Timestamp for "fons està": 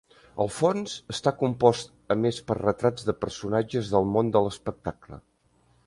0.53-1.33